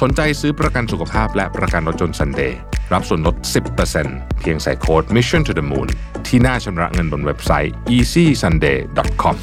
[0.00, 2.52] สนใจซื้อประกันสุขภาพและประกันรถยนต์ Sunday
[2.92, 3.36] รับส่วนลด
[3.88, 5.88] 10%เพียงใส่โค้ด Mission to the Moon
[6.26, 9.36] ที่หน้าชำระเงินบนเว็บไซต์ easysunday.com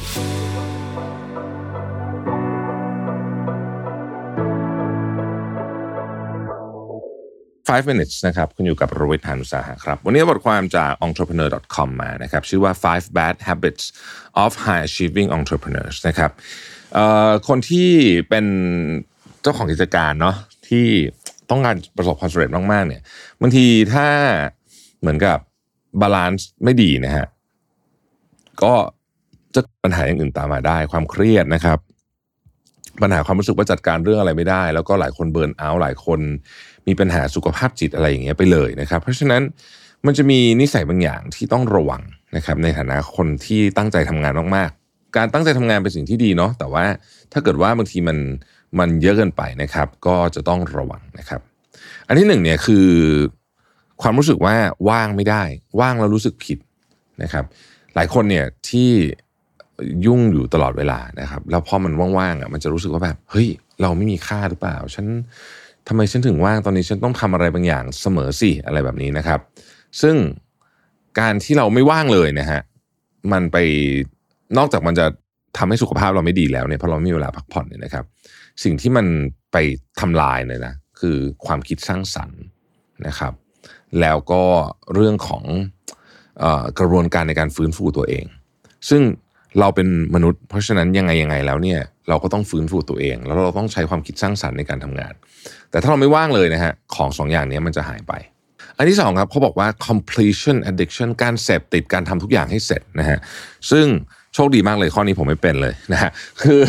[7.70, 13.84] 5 minutes นะครับ คุณอยู่กับโรวิทยานุสาหะครับ วันนี้บทความจาก entrepreneur.com มานะครับ ชื่อว่า5 bad habits
[14.42, 16.30] of high achieving entrepreneurs นะครับ
[17.48, 17.90] คนที่
[18.28, 18.46] เป็น
[19.42, 20.36] เจ้าของกิจการเนาะ
[20.68, 20.86] ที่
[21.50, 23.02] ต้องการประสบความสำเร็จมากๆเนี่ย
[23.40, 24.06] บางทีถ้า
[25.00, 25.38] เหมือนกับ
[26.00, 27.26] balance ไม่ดีนะฮะ
[28.62, 28.74] ก็
[29.54, 31.78] จะปัญหาอย่างอื่นตามมาได้ ความเครียดนะครับ
[33.02, 36.20] ปัญหาความรู้สึกว่าจัดการเรื่องอะไรไม่ได้ แล้วก็หลายคน burnout หลายคน
[36.86, 39.42] มีปัญหาสุขภาพจิตอะไรอย่างเงี้ยไปเลยนะครับ เพราะฉะนั้น
[40.06, 42.02] มันจะมีนิสัยบางอย่างที่ต้องระวัง
[42.36, 46.84] นะครับ ในฐานะคนที่ตั้งใจทำงานมากๆ การตั้งใจทำงานเป็นสิ่งที่ดีเนาะแต่ว่า
[47.32, 48.16] ถ้าเกิดว่าบางทีมัน
[48.78, 51.40] มันเยอะเกินไปนะครับ ก็จะต้องระวังนะครับ
[52.06, 52.88] อันที่หนึ่งเนี่ยคือ
[54.02, 54.56] ความรู้สึกว่า
[54.88, 55.42] ว่างไม่ได้
[55.80, 56.58] ว่างแล้วรู้สึกผิด
[57.22, 57.44] นะครับ
[57.94, 58.90] หลายคนเนี่ยที่
[60.06, 63.48] ยุ่งอยู่ตลอดเวลานะครับ แล้วพอมันว่างๆอะมันจะรู้สึกว่าแบบเฮ้ย
[63.82, 65.06] เราไม่มีค่าหรือเปล่า ฉัน
[65.88, 69.40] ทำไมฉันถึงว่างตอนนี้ฉันต้องทำอะไรบางอย่างเสมอสิอะไรแบบนี้นะครับ
[70.02, 70.16] ซึ่ง
[71.20, 72.60] การที่เราไม่ว่างเลยนะฮะ
[73.32, 73.56] มันไป
[74.58, 75.06] นอกจากมันจะ
[75.58, 78.04] ทำให้สุขภาพเราไม่ดีแล้วเนี่ยเพราะเราไม่มีเวลาพักผ่อนเนี่ยนะครับ
[78.64, 79.06] สิ่งที่มัน
[79.52, 79.56] ไป
[80.00, 81.16] ทำลายเลยนะคือ
[81.46, 82.40] ความคิดสร้างสรรค์
[83.06, 83.32] นะครับ
[84.00, 84.42] แล้วก็
[84.94, 85.44] เรื่องของ
[86.42, 86.44] อ
[86.78, 88.24] กระบวนการในการฟื้นฟูตัวเอง
[88.88, 89.02] ซึ่ง
[89.60, 95.14] เราเป็นมนุษย์ เพราะฉะนั้นยังไงยังไงแล้วเนี่ยเราก็ต้องฟื้นฟูตัวเอง แล้วเราต้องใช้ความคิดสร้างสรรค์ในการทำงาน
[95.70, 98.12] แต่ถ้าเราไม่ว่างเลยนะฮะของสองอย่างนี้มันจะหายไป
[98.76, 103.18] อันที่สองครับเขาบอกว่า completion addiction การเสพติดการทำทุกอย่างให้เสร็จนะฮะ
[103.70, 103.86] ซึ่ง
[104.34, 106.10] โชคดีมากเลยข้อนี้ผมไม่เป็นเลยนะฮะ
[106.42, 106.60] คือ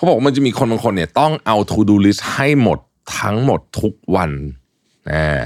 [0.00, 2.78] เขาบอกว่ามันจะมีคนบางคนเนี่ยต้องเอา to do list ให้หมด
[3.18, 4.30] ทั้งหมดทุกวัน
[5.12, 5.44] อ่า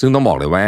[0.00, 0.64] ซึ่งต้องบอกเลยว่า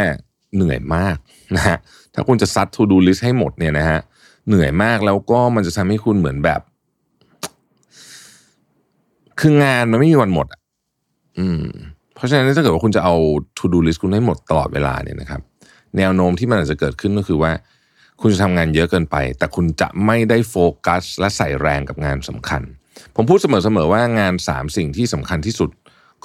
[0.55, 1.17] เหนื่อยมาก
[1.55, 1.77] นะฮะ
[2.13, 3.99] ถ้าคุณจะซัด to do list ให้หมดเนี่ยนะฮะ
[4.47, 6.61] เหนื่อยมากแล้วก็มันจะทำให้คุณเหมือนแบบ
[9.39, 10.59] คืองานมันไม่มีวันหมดอะ
[11.37, 11.63] อืม
[12.15, 13.15] เพราะฉะนั้นถ้าเกิดว่าคุณจะเอา
[13.57, 15.41] to do list คุณให้หมดตลอดเวลาเนี่ยนะครับ
[15.97, 17.51] แนวโน้มที่มันอาจจะเกิดขึ้นก็คือว่า
[18.21, 22.61] คุณจะทำงานเยอะเกินไป แต่คุณจะไม่ได้โฟกัส และใส่แรงกับงานสำคัญ
[23.15, 25.69] ผมพูดเสมอๆว่างานสามสิ่งที่สำคัญที่สุด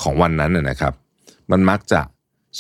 [0.03, 0.93] ของวันนั้นนะครับ
[1.51, 2.01] มันมักจะ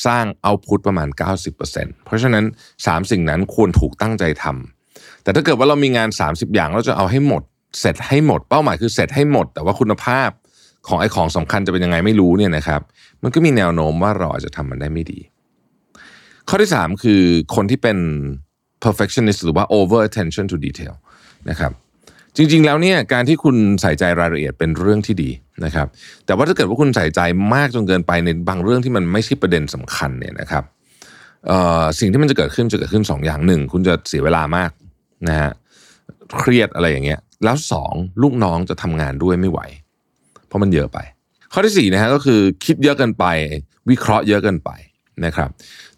[0.06, 1.08] สร้างเอาพุตประมาณ
[1.56, 2.44] 90%เพราะฉะนั้น
[2.76, 7.42] 3 สิ่งนั้นควรถูกตั้งใจทำแต่ถ้าเกิดว่าเรามีงาน 30 อย่างเราจะเอาให้หมด
[7.80, 10.30] เสร็จให้หมดเป้าหมายคือเสร็จให้หมด แต่ว่าคุณภาพ
[10.88, 12.80] ของไอ้ของสำคัญจะเป็นยังไงไม่รู้เนี่ยนะครับ
[13.22, 15.20] มันก็มีแนวโน้มว่าเราอาจจะทำมันได้ไม่ดี
[16.48, 17.22] ข้อที่ 3 คือ
[17.54, 17.98] คนที่เป็น
[18.84, 20.94] perfectionist หรือว่า over attention to detail
[21.50, 21.72] นะครับ
[22.36, 25.30] จริง ๆ แล้วเนี่ยการที่คุณใส่ใจรายละเอียดเป็นเรื่องที่ดี
[25.64, 25.86] นะครับ
[26.26, 27.20] แต่ว่าถ้าเกิดว่าคุณใส่ใจ
[27.54, 30.64] มากจนเกินไปในบางเรื่องที่มันไม่ใช่ประเด็นสำคัญเนี่ยนะครับ
[31.98, 34.70] สิ่งที่มันจะเกิดขึ้นจะเกิดขึ้น2ออย่างหนึ่งคุณจะเสียเวลามาก
[35.28, 35.50] นะฮะ
[36.38, 37.56] เครียดอะไรอย่างเงี้ย แล้ว
[37.88, 39.60] 2 ลูกน้องจะทำงานด้วยไม่ไหว
[40.46, 40.98] เพราะมันเยอะไป
[41.52, 43.24] ข้อที่4นะฮะก็คือคิดเยอะเกินไป
[43.90, 44.70] วิเคราะห์เยอะเกินไป
[45.24, 45.48] นะครับ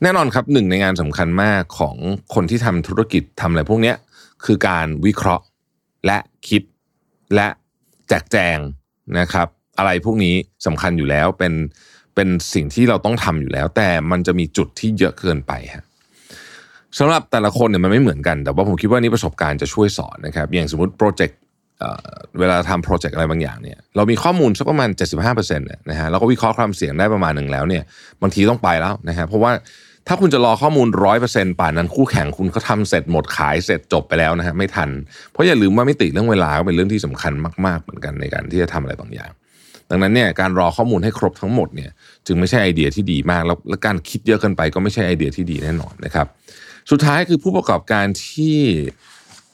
[0.03, 1.97] แน่นอนครับหนึ่งในงานสำคัญมากของ
[2.35, 3.97] คนที่ทำธุรกิจทำอะไรพวกเนี้ย
[4.45, 5.45] คือการวิเคราะห์
[6.07, 6.63] และคิด
[7.35, 7.49] และ
[8.09, 8.59] แจกแจง
[9.19, 9.49] นะครับ
[9.79, 10.35] อะไรพวกนี้
[10.67, 11.53] สำคัญอยู่แล้วเป็น
[12.15, 15.85] เป็นสิ่งที่เราต้องทำอยู่แล้ว แต่มันจะมีจุดที่เยอะเกินไปฮะ
[16.99, 21.39] สำหรับแต่ละคนเนี่ยมันไม่เหมือนกัน แต่ว่าผมคิดว่านี่ประสบการณ์จะช่วยสอนนะครับ อย่างสมมติโปรเจกต์
[22.39, 24.91] เวลาทำโปรเจกต์อะไรบางอย่างเนี่ยเรามีข้อมูลสักประมาณ
[25.25, 27.83] 75%เนี่ยนะฮะเราก็วิเคราะห์ความเสี่ยงได้ประมาณหนึ่งแล้วเนี่ย
[28.23, 29.53] บางทีต้องไปแล้วนะฮะเพราะว่า
[30.09, 34.91] ถ้าคุณจะรอข้อมูลร้อยเปอร์เซ็นต์ป่านนั้นคู่แข่งคุณเขาทำเสร็จหมดขายเสร็จจบไปแล้วนะฮะไม่ทัน
[35.33, 37.33] เพราะอย่าลืมว่ามิติเรื่องเวลาก็เป็นเรื่องที่สำคัญ
[37.67, 39.31] มาก ๆ เหมือนกันในการที่จะทำอะไรบางอย่าง
[39.91, 41.91] ดังนั้นเนี่ยการรอข้อมูลให้ครบทั้งหมดเนี่ย
[42.27, 46.27] จึงไม่ใช่ไอเดียที่ดีมากแล้วและการคิดเยอะเกินไปก็ไม่ใช่ไอเดียที่ดีแน่นอนนะครับ
[46.91, 48.57] สุดท้ายคือผู้ประกอบการที่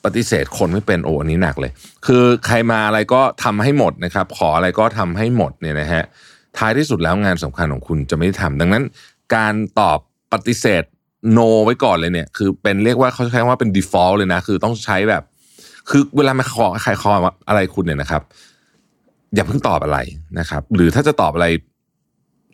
[0.04, 1.72] ปฏิเสธคนไม่เป็นโอ้อันนี้หนักเลย
[2.06, 6.04] คือใครมาอะไรก็ทำให้หมดนะครับ ขออะไรก็ทำให้หมดเนี่ยนะฮะ
[6.58, 8.84] ท้ายที่สุดแล้วงานสำคัญของคุณจะไม่ได้ทำดังนั้น
[9.36, 9.98] การตอบ
[10.32, 10.84] ปฏิเสธ
[11.36, 15.22] no ไว้ก่อนเลยเนี่ย คือเป็นเรียกว่าเขาใช้ว่าเป็น default เลยนะ คือต้องใช้แบบ
[15.90, 17.10] คือเวลามาขอใครขอ
[17.48, 18.22] อะไรคุณเนี่ยนะครับ
[19.34, 19.98] อย่าเพิ่งตอบอะไร
[20.38, 21.46] นะครับ หรือถ้าจะตอบอะไร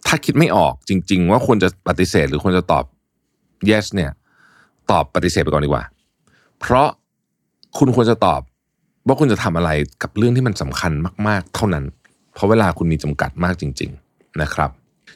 [0.07, 2.85] ถ้าคิดไม่ออกจริง ๆ ว่าควรจะปฏิเสธ หรือควรจะตอบ
[3.71, 4.11] yes เนี่ย
[4.91, 5.85] ตอบปฏิเสธไปก่อนดีกว่า
[6.61, 6.89] เพราะ
[7.79, 8.41] คุณควรจะตอบ
[9.07, 9.71] ว่าคุณจะทำอะไร
[10.03, 10.93] กับเรื่องที่มันสำคัญ
[11.29, 11.85] มาก ๆ เท่านั้น
[12.35, 14.71] เพราะเวลาคุณมีจำกัดมากจริง ๆ นะครับ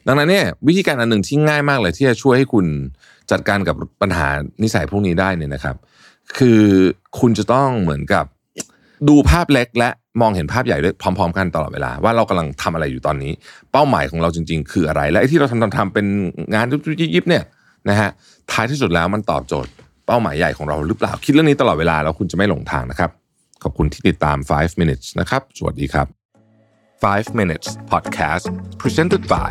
[0.06, 2.67] ดังนั้นเนี่ยวิธีการอันหนึ่งที่ง่ายมากเลยที่จะช่วยให้คุณ
[3.31, 4.29] จัดการกับปัญหา
[4.62, 5.76] นิสัยพวกนี้ได้เนี่ยนะครับ
[6.38, 6.62] คือ
[7.20, 8.25] คุณจะต้องเหมือนกับ
[9.08, 13.32] ดูภาพเล็กและมองเห็นภาพใหญ่ด้วยพร้อม ๆ กันตลอดเวลาว่าเรากำลังทำอะไรอยู่ตอนนี้
[13.73, 16.06] เป้าหมายของเราจริง ๆ คืออะไร และไอ้ที่เราทำทำทำเป็น
[16.55, 16.67] งาน
[17.14, 17.44] ยิบๆเนี่ย
[17.88, 18.11] นะฮะ
[18.52, 19.70] ท้ายที่สุดแล้วมันตอบโจทย์
[20.06, 23.11] เป้าหมายใหญ่ของเราหรือเปล่าคิดเรื่องนี้ตลอดเวลาแล้วคุณจะไม่หลงทางนะครับ
[23.62, 26.06] ขอบคุณที่ติดตาม 5 minutes นะครับสวัสดีครับ
[27.02, 28.44] 5 minutes podcast
[28.81, 29.50] presented by